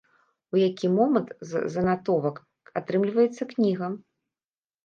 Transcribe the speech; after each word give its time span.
У 0.53 0.59
які 0.69 0.89
момант 0.99 1.29
з 1.49 1.61
занатовак 1.75 2.39
атрымліваецца 2.81 3.43
кніга? 3.53 3.93